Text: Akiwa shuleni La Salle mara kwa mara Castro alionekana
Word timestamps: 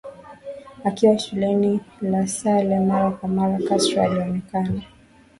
Akiwa 0.83 1.19
shuleni 1.19 1.79
La 2.01 2.27
Salle 2.27 2.79
mara 2.79 3.11
kwa 3.11 3.29
mara 3.29 3.59
Castro 3.67 4.03
alionekana 4.03 4.81